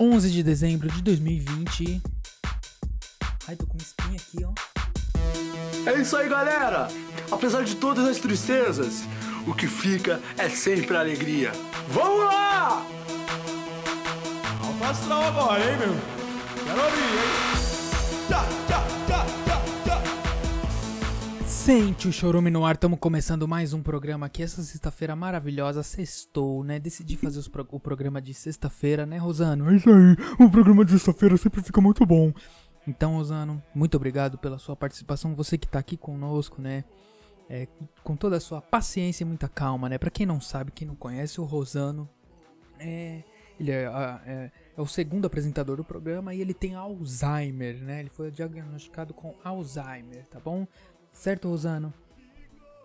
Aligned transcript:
11 0.00 0.30
de 0.30 0.42
dezembro 0.42 0.90
de 0.90 1.02
2020. 1.02 2.00
Ai, 3.46 3.54
tô 3.54 3.66
com 3.66 3.74
uma 3.74 3.82
espinha 3.82 4.16
aqui, 4.16 4.44
ó. 4.44 5.90
É 5.90 6.00
isso 6.00 6.16
aí, 6.16 6.26
galera! 6.26 6.88
Apesar 7.30 7.64
de 7.64 7.76
todas 7.76 8.06
as 8.06 8.16
tristezas, 8.16 9.02
o 9.46 9.54
que 9.54 9.66
fica 9.66 10.18
é 10.38 10.48
sempre 10.48 10.96
a 10.96 11.00
alegria. 11.00 11.52
Vamos 11.90 12.24
lá! 12.24 12.86
Alto 14.82 15.12
agora, 15.12 15.60
hein, 15.70 15.76
meu? 15.76 15.94
Quero 16.64 16.82
ouvir, 16.82 17.02
hein? 17.02 17.50
Tchá, 18.28 18.69
Sente 21.64 22.08
o 22.08 22.12
chorume 22.12 22.50
no 22.50 22.64
ar, 22.64 22.74
estamos 22.74 22.98
começando 22.98 23.46
mais 23.46 23.72
um 23.74 23.82
programa 23.82 24.26
aqui. 24.26 24.42
Essa 24.42 24.62
sexta-feira 24.62 25.14
maravilhosa, 25.14 25.82
sextou, 25.82 26.64
né? 26.64 26.78
Decidi 26.80 27.16
fazer 27.16 27.48
pro- 27.50 27.66
o 27.70 27.78
programa 27.78 28.20
de 28.20 28.32
sexta-feira, 28.32 29.04
né, 29.04 29.18
Rosano? 29.18 29.70
É 29.70 29.76
isso 29.76 29.88
aí, 29.90 30.16
o 30.44 30.50
programa 30.50 30.84
de 30.84 30.92
sexta-feira 30.92 31.36
sempre 31.36 31.62
fica 31.62 31.80
muito 31.80 32.04
bom. 32.06 32.32
Então, 32.88 33.16
Rosano, 33.16 33.62
muito 33.74 33.94
obrigado 33.96 34.38
pela 34.38 34.58
sua 34.58 34.74
participação. 34.74 35.34
Você 35.34 35.58
que 35.58 35.68
tá 35.68 35.78
aqui 35.78 35.96
conosco, 35.96 36.60
né? 36.62 36.82
É, 37.48 37.68
com 38.02 38.16
toda 38.16 38.36
a 38.36 38.40
sua 38.40 38.60
paciência 38.62 39.22
e 39.22 39.26
muita 39.26 39.48
calma, 39.48 39.88
né? 39.88 39.98
Pra 39.98 40.10
quem 40.10 40.24
não 40.24 40.40
sabe, 40.40 40.72
quem 40.72 40.88
não 40.88 40.96
conhece, 40.96 41.40
o 41.40 41.44
Rosano 41.44 42.08
é. 42.78 43.22
Ele 43.58 43.70
é, 43.70 43.82
é- 43.84 44.50
é 44.74 44.80
o 44.80 44.86
segundo 44.86 45.26
apresentador 45.26 45.76
do 45.76 45.84
programa 45.84 46.32
e 46.34 46.40
ele 46.40 46.54
tem 46.54 46.74
Alzheimer, 46.74 47.76
né? 47.82 48.00
Ele 48.00 48.08
foi 48.08 48.30
diagnosticado 48.30 49.12
com 49.12 49.34
Alzheimer, 49.44 50.26
tá 50.30 50.40
bom? 50.40 50.66
Certo, 51.12 51.48
Rosano? 51.48 51.92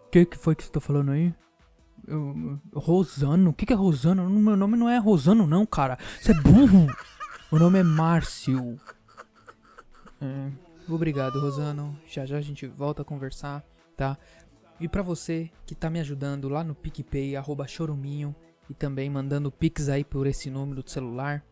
O 0.08 0.10
que, 0.10 0.26
que 0.26 0.38
foi 0.38 0.56
que 0.56 0.64
você 0.64 0.72
tá 0.72 0.80
falando 0.80 1.12
aí? 1.12 1.34
Eu- 2.08 2.60
Rosano? 2.74 3.50
O 3.50 3.54
que, 3.54 3.66
que 3.66 3.74
é 3.74 3.76
Rosano? 3.76 4.30
Meu 4.30 4.56
nome 4.56 4.78
não 4.78 4.90
é 4.90 4.98
Rosano, 4.98 5.48
não, 5.48 5.66
cara. 5.66 5.98
Você 6.22 6.32
é 6.32 6.36
burro. 6.36 6.88
Meu 7.52 7.60
nome 7.62 7.80
é 7.80 7.84
Márcio. 7.84 8.80
É, 10.22 10.52
obrigado, 10.90 11.40
Rosano. 11.40 11.98
Já 12.08 12.26
já 12.26 12.38
a 12.38 12.42
gente 12.42 12.66
volta 12.68 13.02
a 13.02 13.06
conversar, 13.06 13.64
tá? 13.96 14.18
E 14.80 14.88
pra 14.88 15.02
você 15.02 15.50
que 15.66 15.74
tá 15.76 15.90
me 15.90 16.00
ajudando 16.00 16.50
lá 16.50 16.64
no 16.64 16.76
PicPay, 16.76 17.36
arroba 17.36 17.68
choruminho, 17.68 18.36
e 18.70 18.74
também 18.74 19.10
mandando 19.10 19.52
pix 19.52 19.88
aí 19.90 20.04
por 20.04 20.28
esse 20.28 20.50
número 20.50 20.84
do 20.84 20.90
celular, 20.90 21.44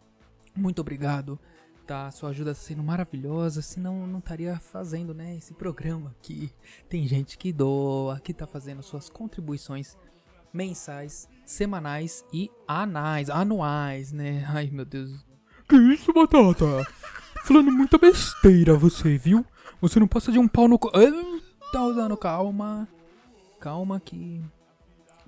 muito 0.56 0.80
obrigado, 0.82 1.40
tá? 1.84 2.10
Sua 2.12 2.30
ajuda 2.30 2.54
tá 2.54 2.60
sendo 2.60 2.84
maravilhosa, 2.84 3.62
senão 3.62 4.08
não 4.08 4.20
estaria 4.20 4.58
fazendo, 4.60 5.14
né, 5.14 5.36
esse 5.38 5.54
programa 5.54 6.16
aqui. 6.20 6.52
Tem 6.90 7.08
gente 7.08 7.38
que 7.38 7.54
doa, 7.54 8.20
que 8.20 8.34
tá 8.34 8.48
fazendo 8.48 8.82
suas 8.82 9.10
contribuições 9.10 9.98
mensais, 10.54 11.28
semanais 11.46 12.24
e 12.32 12.50
anais, 12.68 13.30
anuais, 13.30 14.12
né? 14.12 14.46
Ai, 14.50 14.70
meu 14.72 14.86
Deus. 14.86 15.26
Que 15.68 15.76
isso, 15.76 16.14
Batata? 16.14 16.86
Falando 17.44 17.72
muita 17.72 17.98
besteira 17.98 18.78
você, 18.78 19.18
viu? 19.18 19.46
Você 19.82 20.00
não 20.00 20.08
passa 20.08 20.32
de 20.32 20.40
um 20.40 20.48
pau 20.48 20.68
no... 20.68 20.78
Tá 21.72 21.84
usando 21.84 22.16
calma. 22.16 22.88
Calma 23.60 24.00
que 24.00 24.42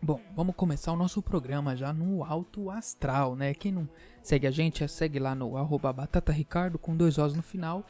Bom, 0.06 0.22
vamos 0.36 0.54
começar 0.56 0.94
o 0.94 0.96
nosso 0.96 1.20
programa 1.20 1.76
já 1.76 1.92
no 1.92 2.24
alto 2.24 2.70
astral, 2.70 3.36
né? 3.36 3.56
Quem 3.56 3.72
não 3.72 3.90
segue 4.22 4.46
a 4.46 4.52
gente, 4.52 4.84
é 4.84 4.88
segue 4.88 5.18
lá 5.18 5.34
no 5.34 5.58
arroba 5.58 5.92
Batata 5.92 6.32
Ricardo 6.32 6.78
com 6.78 6.96
dois 6.96 7.18
Os 7.18 7.34
no 7.34 7.42
final. 7.42 7.84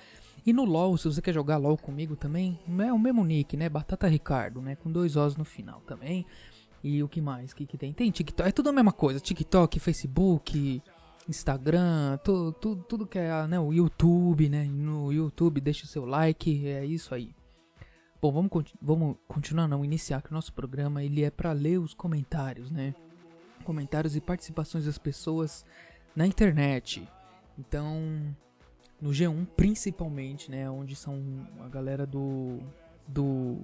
E 0.45 0.53
no 0.53 0.63
LoL, 0.63 0.97
se 0.97 1.09
você 1.09 1.21
quer 1.21 1.33
jogar 1.33 1.58
LoL 1.58 1.77
comigo 1.77 2.16
também, 2.16 2.58
é 2.80 2.93
o 2.93 2.97
mesmo 2.97 3.21
nick, 3.25 3.58
né? 3.58 3.67
Batata 3.67 4.08
Ricardo, 4.08 4.61
né? 4.61 4.77
Com 4.77 4.89
dois 4.89 5.17
Os 5.17 5.36
no 5.36 5.43
final 5.43 5.81
também. 5.81 6.25
E 6.81 7.03
o 7.03 7.09
que 7.09 7.19
mais? 7.19 7.52
O 7.52 7.55
que, 7.58 7.66
que 7.66 7.77
tem? 7.77 7.91
Tem 7.91 8.09
TikTok, 8.09 8.47
é 8.47 8.52
tudo 8.53 8.69
a 8.69 8.71
mesma 8.71 8.93
coisa. 8.93 9.19
TikTok, 9.19 9.77
Facebook, 9.77 10.81
Instagram, 11.27 12.17
tu, 12.23 12.53
tu, 12.53 12.77
tudo 12.88 13.05
que 13.05 13.19
é 13.19 13.45
né, 13.45 13.59
o 13.59 13.73
YouTube, 13.73 14.47
né? 14.47 14.63
No 14.63 15.11
YouTube, 15.11 15.59
deixa 15.59 15.83
o 15.83 15.88
seu 15.88 16.05
like, 16.05 16.66
é 16.66 16.86
isso 16.86 17.13
aí. 17.13 17.36
Bom, 18.26 18.31
vamos, 18.31 18.50
conti- 18.50 18.73
vamos 18.81 19.17
continuar, 19.27 19.67
não, 19.67 19.86
iniciar 19.86 20.20
que 20.20 20.32
o 20.32 20.33
nosso 20.33 20.52
programa 20.52 21.04
ele 21.04 21.23
é 21.23 21.30
para 21.30 21.52
ler 21.52 21.77
os 21.80 21.94
comentários, 21.94 22.72
né? 22.72 22.95
Comentários 23.64 24.16
e 24.16 24.20
participações 24.22 24.86
das 24.86 24.98
pessoas 24.98 25.64
na 26.16 26.26
internet. 26.26 27.08
Então, 27.55 28.36
no 28.99 29.11
G1 29.11 29.45
principalmente, 29.55 30.49
né? 30.49 30.67
Onde 30.67 30.95
são 30.95 31.22
a 31.64 31.67
galera 31.70 32.04
do. 32.04 32.58
do. 33.08 33.60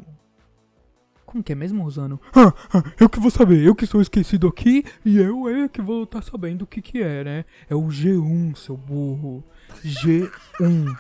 Como 1.25 1.44
que 1.44 1.53
é 1.53 1.56
mesmo, 1.56 1.81
Rosano? 1.81 2.22
Ah, 2.31 2.53
ah, 2.72 2.84
eu 3.00 3.09
que 3.09 3.19
vou 3.19 3.31
saber, 3.31 3.66
eu 3.66 3.74
que 3.74 3.88
sou 3.88 4.00
esquecido 4.00 4.47
aqui 4.47 4.84
e 5.03 5.18
eu 5.18 5.50
é 5.50 5.68
que 5.68 5.81
vou 5.81 6.03
estar 6.03 6.22
sabendo 6.22 6.62
o 6.66 6.68
que 6.68 6.84
que 6.84 7.02
é, 7.02 7.24
né? 7.24 7.46
É 7.68 7.74
o 7.74 7.88
G1, 7.88 8.56
seu 8.56 8.78
burro. 8.78 9.44
G1, 9.84 10.96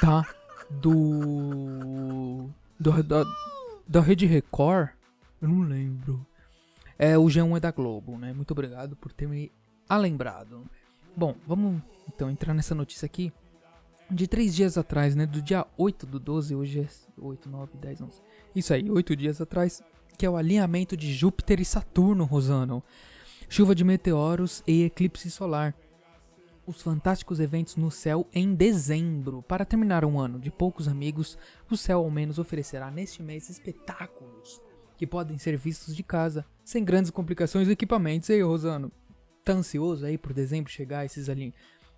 Tá? 0.00 0.26
Do. 0.68 2.50
Do 2.78 3.02
da, 3.02 3.24
da 3.86 4.00
Rede 4.00 4.26
Record? 4.26 4.90
eu 5.40 5.48
não 5.48 5.62
lembro. 5.62 6.24
É, 6.98 7.16
o 7.16 7.24
G1 7.24 7.56
é 7.56 7.60
da 7.60 7.70
Globo, 7.70 8.18
né? 8.18 8.32
Muito 8.32 8.50
obrigado 8.50 8.96
por 8.96 9.12
ter 9.12 9.28
me 9.28 9.52
alembrado. 9.88 10.64
Bom, 11.16 11.36
vamos 11.46 11.80
então 12.08 12.30
entrar 12.30 12.54
nessa 12.54 12.74
notícia 12.74 13.06
aqui. 13.06 13.32
De 14.10 14.26
três 14.26 14.54
dias 14.54 14.78
atrás, 14.78 15.14
né? 15.14 15.26
Do 15.26 15.42
dia 15.42 15.66
8 15.76 16.06
do 16.06 16.18
12, 16.18 16.54
hoje 16.54 16.80
é 16.80 16.88
8, 17.20 17.48
9, 17.48 17.76
10, 17.78 18.00
11. 18.02 18.22
Isso 18.54 18.72
aí, 18.72 18.90
oito 18.90 19.14
dias 19.14 19.40
atrás, 19.40 19.82
que 20.16 20.24
é 20.24 20.30
o 20.30 20.36
alinhamento 20.36 20.96
de 20.96 21.12
Júpiter 21.12 21.60
e 21.60 21.64
Saturno, 21.64 22.24
Rosano. 22.24 22.82
Chuva 23.48 23.74
de 23.74 23.84
meteoros 23.84 24.62
e 24.66 24.84
eclipse 24.84 25.30
solar. 25.30 25.74
Os 26.68 26.82
fantásticos 26.82 27.40
eventos 27.40 27.76
no 27.76 27.90
céu 27.90 28.28
em 28.30 28.54
dezembro. 28.54 29.42
Para 29.42 29.64
terminar 29.64 30.04
um 30.04 30.20
ano 30.20 30.38
de 30.38 30.50
poucos 30.50 30.86
amigos, 30.86 31.38
o 31.70 31.78
céu 31.78 32.00
ao 32.00 32.10
menos 32.10 32.38
oferecerá 32.38 32.90
neste 32.90 33.22
mês 33.22 33.48
espetáculos 33.48 34.60
que 34.98 35.06
podem 35.06 35.38
ser 35.38 35.56
vistos 35.56 35.96
de 35.96 36.02
casa, 36.02 36.44
sem 36.62 36.84
grandes 36.84 37.10
complicações 37.10 37.68
e 37.68 37.72
equipamentos. 37.72 38.28
E 38.28 38.34
aí, 38.34 38.42
Rosano, 38.42 38.92
tá 39.42 39.54
ansioso 39.54 40.04
aí 40.04 40.18
por 40.18 40.34
dezembro 40.34 40.70
chegar 40.70 41.06
esses 41.06 41.30
ali 41.30 41.54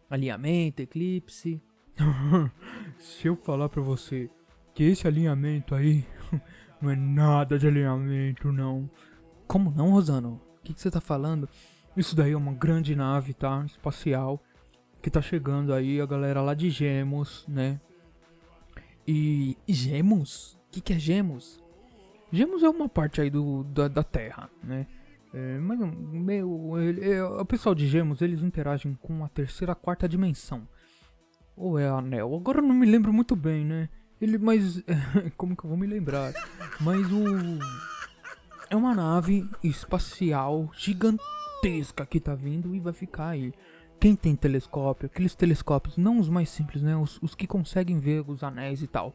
alinhamento, 0.09 0.83
eclipse? 0.83 1.61
Se 2.97 3.27
eu 3.27 3.35
falar 3.35 3.69
pra 3.69 3.83
você 3.83 4.31
que 4.73 4.85
esse 4.85 5.05
alinhamento 5.05 5.75
aí 5.75 6.07
não 6.81 6.91
é 6.91 6.95
nada 6.95 7.59
de 7.59 7.67
alinhamento, 7.67 8.53
não. 8.53 8.89
Como 9.49 9.73
não, 9.73 9.91
Rosano? 9.91 10.41
O 10.61 10.63
que, 10.63 10.73
que 10.73 10.81
você 10.81 10.93
tá 10.93 11.01
falando? 11.01 11.49
Isso 11.97 12.15
daí 12.15 12.31
é 12.31 12.37
uma 12.37 12.53
grande 12.53 12.95
nave, 12.95 13.35
tá? 13.35 13.65
Espacial. 13.67 14.41
Que 15.03 15.11
tá 15.11 15.23
chegando 15.23 15.73
aí 15.73 16.01
a 16.01 16.07
galera 16.07 16.43
lá 16.43 16.53
de 16.55 16.69
Gemos, 16.71 17.45
né? 17.49 17.81
E 19.07 19.57
Gemos? 19.67 20.53
O 20.69 20.73
que, 20.73 20.81
que 20.81 20.93
é 20.93 20.99
Gemos? 20.99 21.63
Gemos 22.33 22.63
é 22.63 22.69
uma 22.69 22.89
parte 22.89 23.21
aí 23.21 23.31
do, 23.31 23.65
da, 23.65 23.89
da 23.89 24.03
Terra, 24.05 24.49
né? 24.63 24.87
É, 25.33 25.59
mas 25.59 25.79
meu, 25.81 26.75
ele- 26.81 27.09
é, 27.09 27.25
o 27.25 27.45
pessoal 27.45 27.75
de 27.75 27.87
Gemos 27.89 28.21
eles 28.21 28.43
interagem 28.43 28.95
com 29.01 29.25
a 29.25 29.29
terceira, 29.29 29.75
quarta 29.75 30.09
dimensão. 30.09 30.67
Ou 31.57 31.79
é 31.79 31.89
anel? 31.89 32.35
Agora 32.35 32.61
não 32.61 32.75
me 32.75 32.87
lembro 32.87 33.13
muito 33.13 33.35
bem, 33.35 33.65
né? 33.65 33.89
Ele, 34.21 34.37
mas 34.39 34.83
como 35.37 35.57
que 35.57 35.65
eu 35.65 35.69
vou 35.71 35.79
me 35.79 35.87
lembrar? 35.87 36.33
Mas 36.81 37.11
o 37.11 37.25
é 38.69 38.77
uma 38.77 38.95
nave 38.95 39.49
espacial 39.65 40.71
gigantesca 40.77 42.05
que 42.07 42.21
tá 42.21 42.35
vindo 42.35 42.75
e 42.75 42.81
vai 42.81 42.93
ficar 42.93 43.29
aí. 43.31 43.53
Quem 44.01 44.17
tem 44.17 44.35
telescópio, 44.35 45.07
aqueles 45.07 45.35
telescópios, 45.35 45.99
não 45.99 46.19
os 46.19 46.29
mais 46.31 46.49
simples, 46.49 46.83
né? 46.83 46.97
Os, 46.97 47.21
os 47.21 47.35
que 47.35 47.47
conseguem 47.47 48.01
ver 48.01 48.25
os 48.27 48.43
anéis 48.43 48.83
e 48.83 48.87
tal. 48.87 49.15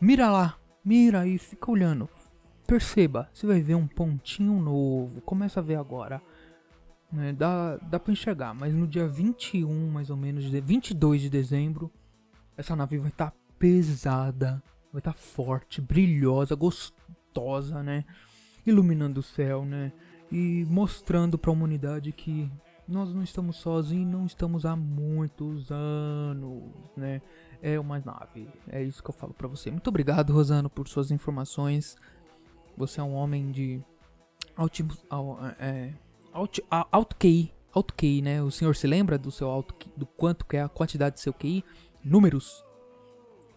Mira 0.00 0.30
lá, 0.30 0.56
mira 0.84 1.26
e 1.26 1.36
fica 1.36 1.68
olhando. 1.68 2.08
Perceba, 2.64 3.28
você 3.34 3.44
vai 3.44 3.60
ver 3.60 3.74
um 3.74 3.88
pontinho 3.88 4.60
novo. 4.60 5.20
Começa 5.22 5.58
a 5.58 5.62
ver 5.62 5.74
agora. 5.74 6.22
Né, 7.10 7.32
dá, 7.32 7.76
dá 7.76 7.98
pra 7.98 8.12
enxergar, 8.12 8.54
mas 8.54 8.72
no 8.72 8.86
dia 8.86 9.06
21, 9.06 9.90
mais 9.90 10.10
ou 10.10 10.16
menos, 10.16 10.44
de 10.44 10.60
22 10.60 11.22
de 11.22 11.30
dezembro, 11.30 11.90
essa 12.56 12.74
nave 12.74 12.98
vai 12.98 13.08
estar 13.08 13.32
pesada, 13.58 14.62
vai 14.92 14.98
estar 14.98 15.12
forte, 15.12 15.80
brilhosa, 15.80 16.54
gostosa, 16.54 17.82
né? 17.82 18.04
Iluminando 18.66 19.18
o 19.18 19.22
céu, 19.22 19.64
né? 19.64 19.92
E 20.30 20.64
mostrando 20.68 21.38
pra 21.38 21.52
humanidade 21.52 22.10
que 22.10 22.50
nós 22.86 23.12
não 23.14 23.22
estamos 23.22 23.56
sozinhos, 23.56 24.12
não 24.12 24.26
estamos 24.26 24.64
há 24.66 24.76
muitos 24.76 25.70
anos, 25.70 26.62
né? 26.96 27.20
É 27.62 27.78
uma 27.80 27.98
nave. 27.98 28.48
É 28.68 28.82
isso 28.82 29.02
que 29.02 29.08
eu 29.10 29.14
falo 29.14 29.32
pra 29.32 29.48
você. 29.48 29.70
Muito 29.70 29.88
obrigado, 29.88 30.32
Rosano, 30.32 30.68
por 30.68 30.86
suas 30.86 31.10
informações. 31.10 31.96
Você 32.76 33.00
é 33.00 33.02
um 33.02 33.14
homem 33.14 33.50
de 33.50 33.80
alto, 34.56 34.86
al- 35.08 35.38
é, 35.58 35.94
alto, 36.32 36.62
alto 36.70 37.16
QI, 37.16 37.52
alto 37.72 37.94
QI, 37.94 38.20
né? 38.20 38.42
O 38.42 38.50
senhor 38.50 38.76
se 38.76 38.86
lembra 38.86 39.16
do 39.16 39.30
seu 39.30 39.48
alto, 39.48 39.74
do 39.96 40.04
quanto 40.04 40.44
que 40.44 40.56
é 40.56 40.62
a 40.62 40.68
quantidade 40.68 41.14
do 41.14 41.20
seu 41.20 41.32
QI? 41.32 41.64
Números. 42.04 42.62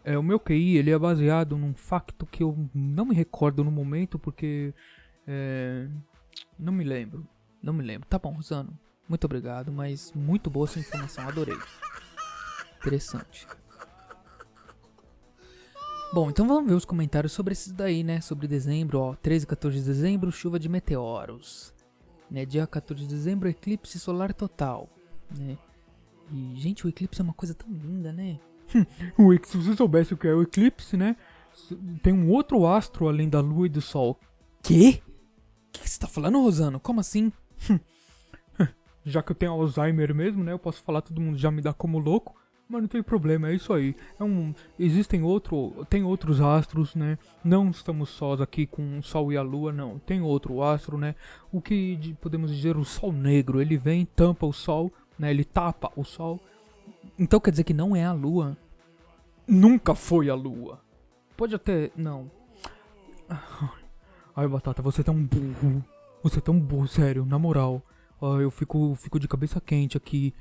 É, 0.05 0.17
o 0.17 0.23
meu 0.23 0.39
QI, 0.39 0.77
ele 0.77 0.89
é 0.91 0.97
baseado 0.97 1.57
num 1.57 1.73
facto 1.73 2.25
que 2.25 2.41
eu 2.41 2.69
não 2.73 3.05
me 3.05 3.13
recordo 3.15 3.63
no 3.63 3.71
momento, 3.71 4.17
porque... 4.17 4.73
É, 5.27 5.89
não 6.57 6.71
me 6.71 6.85
lembro. 6.85 7.27
Não 7.61 7.73
me 7.73 7.83
lembro. 7.83 8.07
Tá 8.07 8.17
bom, 8.17 8.31
Rosano. 8.31 8.79
Muito 9.07 9.25
obrigado, 9.25 9.71
mas 9.71 10.11
muito 10.13 10.49
boa 10.49 10.67
essa 10.67 10.79
informação, 10.79 11.27
adorei. 11.27 11.57
Interessante. 12.79 13.47
Bom, 16.13 16.29
então 16.29 16.47
vamos 16.47 16.69
ver 16.69 16.75
os 16.75 16.85
comentários 16.85 17.33
sobre 17.33 17.51
esses 17.51 17.71
daí, 17.71 18.03
né? 18.03 18.21
Sobre 18.21 18.47
dezembro, 18.47 18.99
ó. 18.99 19.15
13 19.15 19.43
e 19.43 19.47
14 19.47 19.77
de 19.77 19.83
dezembro, 19.85 20.31
chuva 20.31 20.57
de 20.57 20.69
meteoros. 20.69 21.73
Né? 22.29 22.45
Dia 22.45 22.65
14 22.65 23.03
de 23.03 23.09
dezembro, 23.09 23.49
eclipse 23.49 23.99
solar 23.99 24.33
total. 24.33 24.89
Né? 25.37 25.57
E, 26.31 26.53
gente, 26.55 26.85
o 26.85 26.89
eclipse 26.89 27.21
é 27.21 27.23
uma 27.23 27.33
coisa 27.33 27.53
tão 27.53 27.69
linda, 27.69 28.11
né? 28.11 28.39
o, 29.17 29.33
se 29.45 29.57
você 29.57 29.75
soubesse 29.75 30.13
o 30.13 30.17
que 30.17 30.27
é 30.27 30.33
o 30.33 30.41
eclipse, 30.41 30.95
né? 30.95 31.15
Tem 32.01 32.13
um 32.13 32.29
outro 32.29 32.65
astro 32.65 33.07
além 33.07 33.29
da 33.29 33.39
lua 33.39 33.65
e 33.65 33.69
do 33.69 33.81
sol. 33.81 34.19
Quê? 34.61 35.01
O 35.67 35.71
que 35.71 35.89
você 35.89 35.99
tá 35.99 36.07
falando, 36.07 36.41
Rosano? 36.41 36.79
Como 36.79 36.99
assim? 36.99 37.31
já 39.07 39.23
que 39.23 39.31
eu 39.31 39.35
tenho 39.35 39.53
Alzheimer 39.53 40.13
mesmo, 40.13 40.43
né? 40.43 40.51
Eu 40.51 40.59
posso 40.59 40.83
falar, 40.83 41.01
todo 41.01 41.21
mundo 41.21 41.37
já 41.37 41.49
me 41.49 41.61
dá 41.61 41.73
como 41.73 41.97
louco. 41.97 42.35
Mas 42.69 42.81
não 42.81 42.87
tem 42.89 43.01
problema, 43.01 43.49
é 43.49 43.55
isso 43.55 43.71
aí. 43.71 43.95
É 44.19 44.23
um, 44.25 44.53
existem 44.77 45.23
outro, 45.23 45.85
tem 45.89 46.03
outros 46.03 46.41
astros, 46.41 46.95
né? 46.95 47.17
Não 47.41 47.69
estamos 47.69 48.09
sós 48.09 48.41
aqui 48.41 48.67
com 48.67 48.99
o 48.99 49.03
Sol 49.03 49.31
e 49.31 49.37
a 49.37 49.41
Lua, 49.41 49.71
não. 49.71 49.99
Tem 49.99 50.21
outro 50.21 50.61
astro, 50.61 50.97
né? 50.97 51.15
O 51.49 51.61
que 51.61 51.95
de, 51.95 52.13
podemos 52.15 52.53
dizer 52.53 52.75
o 52.75 52.83
Sol 52.83 53.13
negro. 53.13 53.61
Ele 53.61 53.77
vem, 53.77 54.05
tampa 54.05 54.45
o 54.45 54.51
Sol, 54.51 54.91
né? 55.17 55.31
Ele 55.31 55.45
tapa 55.45 55.89
o 55.95 56.03
Sol. 56.03 56.41
Então 57.17 57.39
quer 57.39 57.51
dizer 57.51 57.63
que 57.63 57.73
não 57.73 57.95
é 57.95 58.03
a 58.03 58.11
Lua? 58.11 58.57
Nunca 59.47 59.95
foi 59.95 60.29
a 60.29 60.35
Lua. 60.35 60.81
Pode 61.37 61.55
até, 61.55 61.89
não. 61.95 62.29
Ai, 64.35 64.45
Batata, 64.45 64.81
você 64.81 65.01
tá 65.01 65.13
um 65.13 65.23
burro. 65.23 65.81
Você 66.21 66.41
tá 66.41 66.51
um 66.51 66.59
burro, 66.59 66.87
sério, 66.87 67.25
na 67.25 67.39
moral. 67.39 67.81
Eu 68.21 68.49
fico, 68.51 68.95
fico 68.95 69.19
de 69.19 69.27
cabeça 69.27 69.61
quente 69.61 69.97
aqui. 69.97 70.33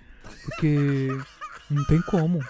Porque 0.45 1.09
não 1.71 1.85
tem 1.85 2.01
como. 2.03 2.41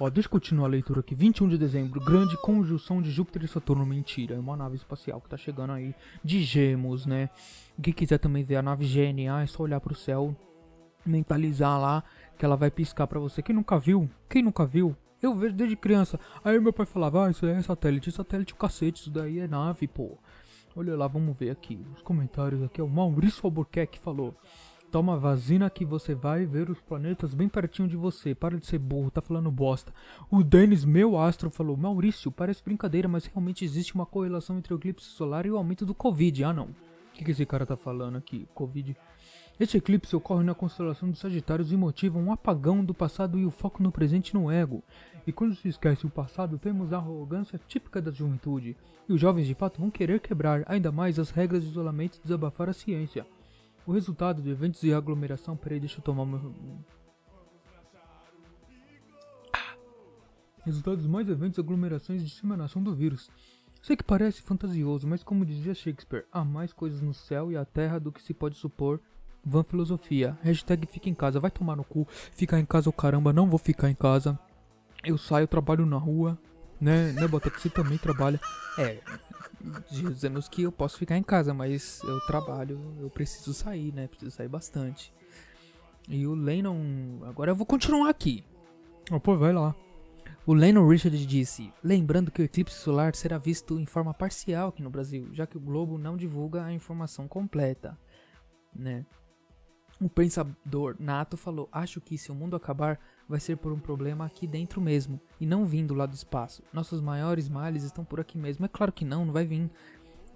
Ó, 0.00 0.10
deixa 0.10 0.26
eu 0.26 0.30
continuar 0.30 0.66
a 0.66 0.70
leitura 0.70 1.00
aqui. 1.00 1.14
21 1.14 1.48
de 1.48 1.58
dezembro, 1.58 2.00
grande 2.00 2.36
conjunção 2.38 3.00
de 3.00 3.10
Júpiter 3.10 3.44
e 3.44 3.48
Saturno. 3.48 3.86
Mentira, 3.86 4.34
é 4.34 4.38
uma 4.38 4.56
nave 4.56 4.76
espacial 4.76 5.20
que 5.20 5.28
tá 5.28 5.36
chegando 5.36 5.72
aí 5.72 5.94
de 6.24 6.42
gemos, 6.42 7.06
né? 7.06 7.30
Quem 7.80 7.92
quiser 7.92 8.18
também 8.18 8.42
ver 8.42 8.56
a 8.56 8.62
nave 8.62 8.84
GNA, 8.84 9.42
é 9.42 9.46
só 9.46 9.62
olhar 9.62 9.80
pro 9.80 9.94
céu, 9.94 10.34
mentalizar 11.06 11.80
lá, 11.80 12.02
que 12.36 12.44
ela 12.44 12.56
vai 12.56 12.70
piscar 12.70 13.06
pra 13.06 13.20
você. 13.20 13.42
Quem 13.42 13.54
nunca 13.54 13.78
viu? 13.78 14.10
Quem 14.28 14.42
nunca 14.42 14.66
viu? 14.66 14.96
Eu 15.22 15.36
vejo 15.36 15.54
desde 15.54 15.76
criança. 15.76 16.18
Aí 16.42 16.58
meu 16.58 16.72
pai 16.72 16.84
falava, 16.84 17.26
ah, 17.26 17.30
isso 17.30 17.46
é 17.46 17.62
satélite. 17.62 18.10
Satélite 18.10 18.54
o 18.54 18.56
cacete, 18.56 19.02
isso 19.02 19.10
daí 19.10 19.38
é 19.38 19.46
nave, 19.46 19.86
pô. 19.86 20.18
Olha 20.74 20.96
lá, 20.96 21.06
vamos 21.06 21.36
ver 21.36 21.50
aqui. 21.50 21.84
Os 21.94 22.02
comentários 22.02 22.62
aqui. 22.62 22.80
O 22.80 22.88
Maurício 22.88 23.40
Albuquerque 23.44 23.98
falou. 23.98 24.34
Toma 24.90 25.18
vacina 25.18 25.70
que 25.70 25.86
você 25.86 26.14
vai 26.14 26.44
ver 26.44 26.68
os 26.68 26.78
planetas 26.80 27.32
bem 27.32 27.48
pertinho 27.48 27.88
de 27.88 27.96
você. 27.96 28.34
Para 28.34 28.58
de 28.58 28.66
ser 28.66 28.78
burro, 28.78 29.10
tá 29.10 29.22
falando 29.22 29.50
bosta. 29.50 29.92
O 30.30 30.42
Denis, 30.42 30.84
meu 30.84 31.18
astro, 31.18 31.50
falou: 31.50 31.76
Maurício, 31.76 32.30
parece 32.30 32.62
brincadeira, 32.62 33.08
mas 33.08 33.24
realmente 33.24 33.64
existe 33.64 33.94
uma 33.94 34.04
correlação 34.04 34.58
entre 34.58 34.74
o 34.74 34.76
eclipse 34.76 35.06
solar 35.06 35.46
e 35.46 35.50
o 35.50 35.56
aumento 35.56 35.86
do 35.86 35.94
Covid. 35.94 36.44
Ah, 36.44 36.52
não. 36.52 36.66
O 36.66 37.14
que, 37.14 37.24
que 37.24 37.30
esse 37.30 37.46
cara 37.46 37.64
tá 37.64 37.76
falando 37.76 38.16
aqui? 38.16 38.46
Covid. 38.54 38.96
Este 39.60 39.76
eclipse 39.76 40.16
ocorre 40.16 40.42
na 40.42 40.54
constelação 40.54 41.10
dos 41.10 41.20
Sagitários 41.20 41.70
e 41.70 41.76
motiva 41.76 42.18
um 42.18 42.32
apagão 42.32 42.84
do 42.84 42.94
passado 42.94 43.38
e 43.38 43.44
o 43.44 43.50
foco 43.50 43.82
no 43.82 43.92
presente 43.92 44.34
no 44.34 44.50
ego. 44.50 44.82
E 45.26 45.32
quando 45.32 45.54
se 45.54 45.68
esquece 45.68 46.06
o 46.06 46.10
passado, 46.10 46.58
temos 46.58 46.92
a 46.92 46.96
arrogância 46.96 47.60
típica 47.68 48.00
da 48.00 48.10
juventude. 48.10 48.76
E 49.08 49.12
os 49.12 49.20
jovens 49.20 49.46
de 49.46 49.54
fato 49.54 49.78
vão 49.78 49.90
querer 49.90 50.20
quebrar 50.20 50.64
ainda 50.66 50.90
mais 50.90 51.18
as 51.18 51.30
regras 51.30 51.62
de 51.62 51.68
isolamento 51.68 52.18
e 52.18 52.22
desabafar 52.22 52.68
a 52.68 52.72
ciência. 52.72 53.26
O 53.86 53.92
resultado 53.92 54.40
de 54.40 54.50
eventos 54.50 54.80
de 54.80 54.92
aglomeração. 54.92 55.56
Peraí, 55.56 55.78
deixa 55.78 55.98
eu 55.98 56.02
tomar 56.02 56.24
meu. 56.24 56.52
Ah. 59.52 59.76
Resultados 60.64 61.06
mais 61.06 61.28
eventos, 61.28 61.58
aglomerações 61.58 62.22
e 62.22 62.24
disseminação 62.24 62.82
do 62.82 62.94
vírus. 62.94 63.30
Sei 63.82 63.96
que 63.96 64.04
parece 64.04 64.40
fantasioso, 64.40 65.06
mas 65.06 65.22
como 65.22 65.44
dizia 65.44 65.74
Shakespeare, 65.74 66.24
há 66.32 66.44
mais 66.44 66.72
coisas 66.72 67.00
no 67.00 67.12
céu 67.12 67.50
e 67.50 67.56
a 67.56 67.64
terra 67.64 67.98
do 67.98 68.12
que 68.12 68.22
se 68.22 68.32
pode 68.32 68.56
supor. 68.56 69.00
Van 69.44 69.62
filosofia. 69.62 70.38
Hashtag 70.42 70.86
fica 70.86 71.08
em 71.08 71.14
casa. 71.14 71.40
Vai 71.40 71.50
tomar 71.50 71.76
no 71.76 71.84
cu. 71.84 72.06
Ficar 72.32 72.58
em 72.60 72.64
casa 72.64 72.88
o 72.88 72.92
caramba, 72.92 73.32
não 73.32 73.48
vou 73.48 73.58
ficar 73.58 73.90
em 73.90 73.94
casa. 73.94 74.38
Eu 75.04 75.18
saio, 75.18 75.48
trabalho 75.48 75.84
na 75.84 75.96
rua. 75.96 76.38
Né, 76.80 77.12
né, 77.12 77.28
Bota 77.28 77.48
você 77.48 77.68
também 77.68 77.96
trabalha. 77.96 78.40
É, 78.76 78.98
dizemos 79.90 80.48
que 80.48 80.62
eu 80.62 80.72
posso 80.72 80.98
ficar 80.98 81.16
em 81.16 81.22
casa, 81.22 81.54
mas 81.54 82.00
eu 82.02 82.20
trabalho, 82.26 82.80
eu 83.00 83.08
preciso 83.08 83.54
sair, 83.54 83.92
né? 83.92 84.08
Preciso 84.08 84.32
sair 84.32 84.48
bastante. 84.48 85.12
E 86.08 86.26
o 86.26 86.34
Lennon. 86.34 87.24
Agora 87.24 87.52
eu 87.52 87.56
vou 87.56 87.66
continuar 87.66 88.08
aqui. 88.08 88.44
Oh, 89.10 89.20
pô, 89.20 89.36
vai 89.36 89.52
lá. 89.52 89.74
O 90.44 90.54
Lennon 90.54 90.88
Richard 90.88 91.24
disse: 91.24 91.72
Lembrando 91.82 92.30
que 92.30 92.42
o 92.42 92.44
eclipse 92.44 92.76
solar 92.76 93.14
será 93.14 93.38
visto 93.38 93.78
em 93.78 93.86
forma 93.86 94.12
parcial 94.12 94.68
aqui 94.68 94.82
no 94.82 94.90
Brasil, 94.90 95.28
já 95.32 95.46
que 95.46 95.56
o 95.56 95.60
Globo 95.60 95.98
não 95.98 96.16
divulga 96.16 96.64
a 96.64 96.72
informação 96.72 97.28
completa, 97.28 97.96
né? 98.74 99.06
O 100.02 100.08
pensador 100.08 100.96
Nato 100.98 101.36
falou: 101.36 101.68
Acho 101.70 102.00
que 102.00 102.18
se 102.18 102.32
o 102.32 102.34
mundo 102.34 102.56
acabar, 102.56 102.98
vai 103.28 103.38
ser 103.38 103.56
por 103.56 103.72
um 103.72 103.78
problema 103.78 104.24
aqui 104.24 104.48
dentro 104.48 104.80
mesmo, 104.80 105.20
e 105.40 105.46
não 105.46 105.64
vindo 105.64 105.94
lá 105.94 106.06
do 106.06 106.14
espaço. 106.14 106.60
Nossos 106.72 107.00
maiores 107.00 107.48
males 107.48 107.84
estão 107.84 108.04
por 108.04 108.18
aqui 108.18 108.36
mesmo. 108.36 108.64
É 108.64 108.68
claro 108.68 108.92
que 108.92 109.04
não, 109.04 109.24
não 109.24 109.32
vai 109.32 109.44
vir 109.44 109.70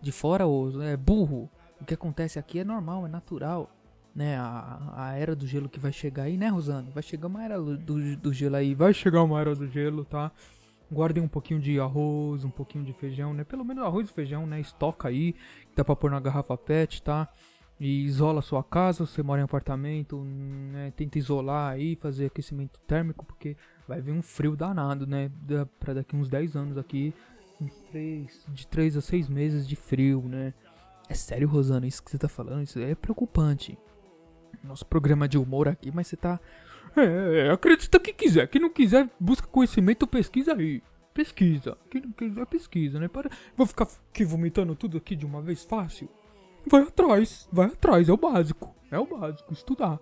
de 0.00 0.12
fora, 0.12 0.46
ou 0.46 0.80
é 0.80 0.96
burro. 0.96 1.50
O 1.80 1.84
que 1.84 1.94
acontece 1.94 2.38
aqui 2.38 2.60
é 2.60 2.64
normal, 2.64 3.06
é 3.06 3.08
natural. 3.08 3.70
Né, 4.14 4.38
a, 4.38 4.94
a 4.96 5.12
era 5.12 5.36
do 5.36 5.46
gelo 5.46 5.68
que 5.68 5.78
vai 5.78 5.92
chegar 5.92 6.22
aí, 6.22 6.38
né, 6.38 6.48
Rosano? 6.48 6.90
Vai 6.90 7.02
chegar 7.02 7.26
uma 7.26 7.44
era 7.44 7.60
do, 7.60 8.16
do 8.16 8.32
gelo 8.32 8.56
aí. 8.56 8.72
Vai 8.72 8.94
chegar 8.94 9.22
uma 9.22 9.38
era 9.38 9.54
do 9.54 9.66
gelo, 9.66 10.06
tá? 10.06 10.30
Guardem 10.90 11.22
um 11.22 11.28
pouquinho 11.28 11.60
de 11.60 11.78
arroz, 11.78 12.44
um 12.44 12.50
pouquinho 12.50 12.84
de 12.84 12.94
feijão, 12.94 13.34
né? 13.34 13.42
Pelo 13.42 13.64
menos 13.64 13.84
arroz 13.84 14.08
e 14.08 14.12
feijão, 14.12 14.46
né? 14.46 14.60
Estoca 14.60 15.08
aí, 15.08 15.34
dá 15.74 15.84
pra 15.84 15.96
pôr 15.96 16.10
na 16.10 16.20
garrafa 16.20 16.56
pet, 16.56 17.02
tá? 17.02 17.28
E 17.78 18.04
isola 18.04 18.40
sua 18.40 18.64
casa, 18.64 19.04
você 19.04 19.22
mora 19.22 19.40
em 19.40 19.44
apartamento, 19.44 20.18
né, 20.22 20.92
tenta 20.96 21.18
isolar 21.18 21.72
aí, 21.72 21.94
fazer 21.96 22.26
aquecimento 22.26 22.80
térmico, 22.86 23.24
porque 23.24 23.56
vai 23.86 24.00
vir 24.00 24.12
um 24.12 24.22
frio 24.22 24.56
danado, 24.56 25.06
né, 25.06 25.30
pra 25.78 25.92
daqui 25.92 26.16
uns 26.16 26.28
10 26.28 26.56
anos 26.56 26.78
aqui, 26.78 27.14
3, 27.90 28.46
de 28.48 28.66
3 28.66 28.96
a 28.96 29.00
6 29.00 29.28
meses 29.28 29.68
de 29.68 29.76
frio, 29.76 30.22
né. 30.26 30.54
É 31.08 31.14
sério, 31.14 31.48
Rosana, 31.48 31.86
isso 31.86 32.02
que 32.02 32.10
você 32.10 32.18
tá 32.18 32.28
falando, 32.28 32.62
isso 32.62 32.78
é 32.80 32.94
preocupante. 32.94 33.78
Nosso 34.64 34.84
programa 34.86 35.28
de 35.28 35.38
humor 35.38 35.68
aqui, 35.68 35.90
mas 35.92 36.06
você 36.06 36.16
tá... 36.16 36.40
É, 36.96 37.48
é 37.48 37.50
acredita 37.50 38.00
quem 38.00 38.14
quiser, 38.14 38.48
quem 38.48 38.60
não 38.60 38.70
quiser, 38.70 39.08
busca 39.20 39.46
conhecimento, 39.46 40.06
pesquisa 40.06 40.54
aí. 40.54 40.82
Pesquisa, 41.12 41.76
quem 41.90 42.00
não 42.00 42.10
quiser, 42.10 42.46
pesquisa, 42.46 42.98
né, 42.98 43.06
para... 43.06 43.30
Vou 43.54 43.66
ficar 43.66 43.86
aqui 44.10 44.24
vomitando 44.24 44.74
tudo 44.74 44.96
aqui 44.96 45.14
de 45.14 45.26
uma 45.26 45.42
vez 45.42 45.62
fácil? 45.62 46.08
Vai 46.68 46.82
atrás, 46.82 47.48
vai 47.52 47.66
atrás, 47.66 48.08
é 48.08 48.12
o 48.12 48.16
básico. 48.16 48.74
É 48.90 48.98
o 48.98 49.06
básico, 49.06 49.52
estudar. 49.52 49.98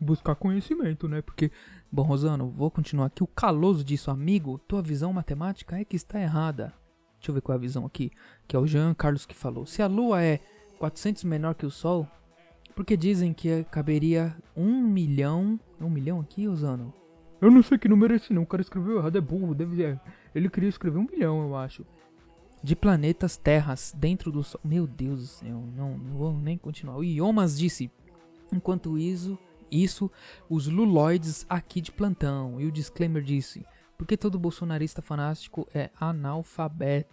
Buscar 0.00 0.34
conhecimento, 0.34 1.08
né? 1.08 1.22
Porque, 1.22 1.50
bom, 1.90 2.02
Rosano, 2.02 2.50
vou 2.50 2.70
continuar 2.70 3.06
aqui. 3.06 3.22
O 3.22 3.26
caloso 3.26 3.84
disso, 3.84 4.10
amigo, 4.10 4.58
tua 4.66 4.82
visão 4.82 5.12
matemática 5.12 5.78
é 5.78 5.84
que 5.84 5.96
está 5.96 6.20
errada. 6.20 6.74
Deixa 7.18 7.30
eu 7.30 7.34
ver 7.34 7.40
qual 7.40 7.54
é 7.54 7.58
a 7.58 7.60
visão 7.60 7.86
aqui. 7.86 8.10
Que 8.46 8.56
é 8.56 8.58
o 8.58 8.66
Jean 8.66 8.92
Carlos 8.94 9.24
que 9.24 9.34
falou. 9.34 9.64
Se 9.64 9.80
a 9.80 9.86
Lua 9.86 10.22
é 10.22 10.40
400 10.78 11.24
menor 11.24 11.54
que 11.54 11.64
o 11.64 11.70
Sol, 11.70 12.06
porque 12.74 12.96
dizem 12.96 13.32
que 13.32 13.64
caberia 13.64 14.36
um 14.54 14.82
milhão. 14.82 15.58
Um 15.80 15.88
milhão 15.88 16.20
aqui, 16.20 16.46
Rosano? 16.46 16.92
Eu 17.40 17.50
não 17.50 17.62
sei 17.62 17.78
que 17.78 17.88
número 17.88 18.12
é 18.12 18.16
esse 18.16 18.32
não. 18.32 18.42
O 18.42 18.46
cara 18.46 18.60
escreveu 18.60 18.98
errado, 18.98 19.16
é 19.16 19.20
burro. 19.20 19.54
Deve 19.54 19.76
ser. 19.76 20.00
Ele 20.34 20.50
queria 20.50 20.68
escrever 20.68 20.98
um 20.98 21.06
milhão, 21.10 21.40
eu 21.40 21.56
acho 21.56 21.86
de 22.62 22.74
planetas 22.74 23.36
terras 23.36 23.94
dentro 23.96 24.30
do 24.32 24.42
Sol. 24.42 24.60
Meu 24.64 24.86
Deus 24.86 25.20
do 25.20 25.26
céu, 25.26 25.64
não, 25.74 25.96
não 25.96 26.16
vou 26.16 26.32
nem 26.32 26.58
continuar. 26.58 26.96
O 26.96 27.04
Iomas 27.04 27.58
disse: 27.58 27.90
enquanto 28.52 28.98
isso, 28.98 29.38
isso, 29.70 30.10
os 30.48 30.66
luloides 30.66 31.46
aqui 31.48 31.80
de 31.80 31.92
plantão. 31.92 32.60
E 32.60 32.66
o 32.66 32.72
disclaimer 32.72 33.22
disse: 33.22 33.64
porque 33.96 34.16
todo 34.16 34.38
bolsonarista 34.38 35.00
fanático 35.00 35.66
é 35.74 35.90
analfabeto. 35.98 37.10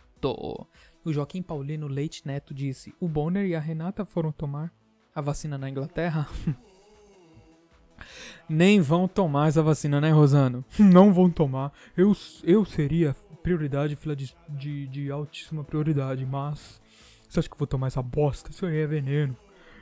O 1.06 1.12
Joaquim 1.12 1.42
Paulino 1.42 1.88
Leite 1.88 2.26
Neto 2.26 2.54
disse: 2.54 2.94
o 3.00 3.08
Bonner 3.08 3.46
e 3.46 3.56
a 3.56 3.60
Renata 3.60 4.06
foram 4.06 4.32
tomar 4.32 4.72
a 5.14 5.22
vacina 5.22 5.58
na 5.58 5.70
Inglaterra. 5.70 6.28
Nem 8.54 8.80
vão 8.80 9.08
tomar 9.08 9.48
essa 9.48 9.64
vacina, 9.64 10.00
né, 10.00 10.12
Rosano? 10.12 10.64
Não 10.78 11.12
vão 11.12 11.28
tomar. 11.28 11.74
Eu, 11.98 12.16
eu 12.44 12.64
seria 12.64 13.16
prioridade, 13.42 13.96
fila 13.96 14.16
de, 14.16 14.34
de, 14.48 14.88
de 14.88 15.12
altíssima 15.12 15.64
prioridade, 15.64 16.24
mas 16.24 16.80
você 17.28 17.40
acha 17.40 17.50
que 17.50 17.56
eu 17.56 17.60
vou 17.60 17.68
tomar 17.68 17.88
essa 17.88 18.02
bosta? 18.02 18.52
Isso 18.52 18.64
aí 18.64 18.78
é 18.78 18.86
veneno. 18.86 19.36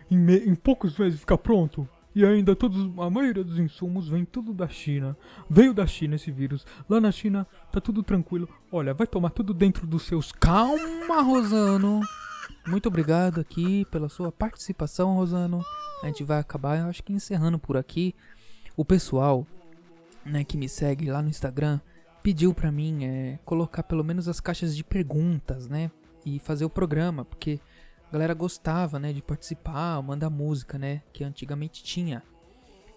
Em, 0.10 0.18
me, 0.18 0.38
em 0.38 0.56
poucos 0.56 0.98
meses 0.98 1.20
fica 1.20 1.38
pronto. 1.38 1.88
E 2.16 2.26
ainda 2.26 2.56
todos, 2.56 2.98
a 2.98 3.10
maioria 3.10 3.44
dos 3.44 3.60
insumos 3.60 4.08
vem 4.08 4.24
tudo 4.24 4.54
da 4.54 4.70
China. 4.70 5.18
Veio 5.50 5.74
da 5.74 5.86
China 5.86 6.16
esse 6.16 6.32
vírus. 6.32 6.66
Lá 6.90 7.02
na 7.02 7.12
China 7.12 7.46
tá 7.74 7.82
tudo 7.82 8.02
tranquilo. 8.02 8.48
Olha, 8.72 8.94
vai 8.94 9.06
tomar 9.06 9.32
tudo 9.32 9.54
dentro 9.54 9.86
dos 9.86 10.04
seus. 10.04 10.32
Calma, 10.32 11.22
Rosano. 11.22 12.00
muito 12.66 12.88
obrigado 12.88 13.42
aqui 13.42 13.86
pela 13.92 14.08
sua 14.08 14.32
participação, 14.32 15.16
Rosano. 15.16 15.62
A 16.04 16.08
gente 16.08 16.24
vai 16.24 16.40
acabar, 16.40 16.80
eu 16.80 16.86
acho 16.86 17.04
que 17.04 17.12
encerrando 17.12 17.60
por 17.60 17.76
aqui. 17.76 18.16
O 18.76 18.86
pessoal, 18.86 19.46
né, 20.26 20.44
que 20.44 20.58
me 20.58 20.70
segue 20.70 21.10
lá 21.10 21.22
no 21.22 21.30
Instagram, 21.30 21.80
pediu 22.24 22.54
pra 22.54 22.72
mim 22.72 23.06
é, 23.06 23.40
colocar 23.44 23.84
pelo 23.84 24.04
menos 24.04 24.28
as 24.28 24.40
caixas 24.40 24.76
de 24.76 24.84
perguntas, 24.84 25.68
né? 25.68 25.92
E 26.26 26.40
fazer 26.40 26.66
o 26.66 26.70
programa, 26.70 27.26
porque 27.26 27.60
a 28.08 28.14
galera 28.14 28.34
gostava, 28.34 29.00
né, 29.00 29.12
de 29.12 29.22
participar, 29.22 30.02
mandar 30.02 30.30
música, 30.30 30.78
né? 30.78 31.02
Que 31.12 31.24
antigamente 31.24 31.84
tinha. 31.84 32.24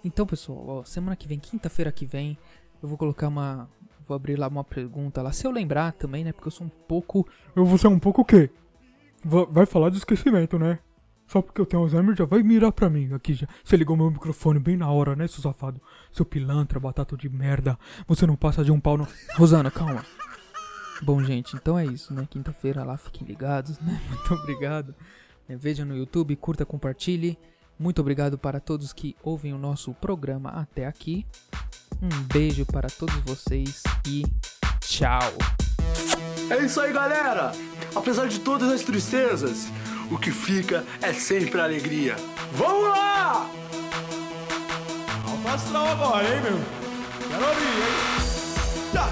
Então, 0.05 0.27
pessoal, 0.27 0.65
ó, 0.67 0.85
semana 0.85 1.17
que 1.17 1.27
vem, 1.27 1.39
quinta-feira 1.39 1.91
que 1.91 2.05
vem, 2.05 2.37
eu 2.83 2.89
vou 2.89 2.99
colocar 2.99 3.29
uma. 3.29 3.69
Vou 4.07 4.15
abrir 4.15 4.37
lá 4.37 4.49
uma 4.49 4.63
pergunta 4.63 5.23
lá. 5.23 5.33
Se 5.33 5.47
eu 5.47 5.51
lembrar 5.51 5.93
também, 5.93 6.25
né? 6.25 6.33
Porque 6.33 6.49
eu 6.49 6.53
sou 6.53 6.67
um 6.67 6.71
pouco. 6.71 7.27
Eu 7.57 7.65
vou 7.65 7.79
ser 7.79 7.87
um 7.87 7.99
pouco 7.99 8.21
o 8.21 8.25
quê? 8.25 8.51
Vai 9.25 9.65
falar 9.65 9.89
de 9.89 9.97
esquecimento, 9.97 10.59
né? 10.59 10.79
Só 11.27 11.41
porque 11.41 11.61
eu 11.61 11.67
tenho 11.67 11.83
Alzheimer 11.83 12.15
já 12.15 12.25
vai 12.25 12.43
mirar 12.43 12.73
pra 12.73 12.91
mim 12.91 13.13
aqui 13.15 13.35
já. 13.35 13.47
Você 13.65 13.77
ligou 13.77 13.97
meu 13.97 14.11
microfone 14.11 14.59
bem 14.59 14.77
na 14.77 14.91
hora, 14.91 15.17
né, 15.17 15.27
seu 15.27 15.43
safado? 15.43 15.81
Seu 16.13 16.25
pilantra, 16.25 16.79
batata 16.79 17.17
de 17.17 17.29
merda. 17.29 17.79
Você 18.07 18.27
não 18.27 18.37
passa 18.37 18.65
de 18.65 18.71
um 18.71 18.79
pau 18.79 18.97
no. 18.97 19.09
Rosana, 19.37 19.71
calma. 19.71 20.05
Bom, 21.03 21.23
gente, 21.23 21.57
então 21.57 21.79
é 21.79 21.85
isso, 21.85 22.15
né? 22.15 22.27
Quinta-feira 22.31 22.85
lá, 22.85 22.97
fiquem 22.97 23.27
ligados, 23.27 23.79
né? 23.81 24.01
Muito 24.09 24.35
obrigado. 24.35 24.95
É, 25.49 25.57
veja 25.57 25.85
no 25.85 25.97
YouTube, 25.97 26.37
curta, 26.37 26.65
compartilhe. 26.65 27.39
Muito 27.79 28.01
obrigado 28.01 28.39
para 28.39 28.61
todos 28.61 28.93
que 28.93 29.17
ouvem 29.23 29.53
o 29.53 29.59
nosso 29.59 29.93
programa 29.95 30.51
até 30.51 30.87
aqui. 30.87 31.27
Um 32.01 32.23
beijo 32.33 32.65
para 32.65 32.89
todos 32.89 33.17
vocês 33.17 33.83
e 34.07 34.25
tchau. 34.81 35.33
É 36.51 36.65
isso 36.65 36.81
aí, 36.81 36.93
galera! 36.93 37.53
Apesar 37.95 38.29
de 38.29 38.41
todas 38.41 38.71
as 38.71 38.83
tristezas, 38.83 39.67
o 40.11 40.19
que 40.19 40.31
fica 40.31 40.85
é 41.01 41.13
sempre 41.13 41.61
alegria. 41.61 42.17
Vamos 42.53 42.89
lá! 42.89 43.49
Alto 45.29 45.49
astral 45.49 45.89
agora, 45.89 46.25
hein, 46.25 46.41
meu? 46.43 46.61
Quero 47.29 47.49
ouvir, 47.49 47.65
hein? 47.65 48.15
Tchá, 48.93 49.09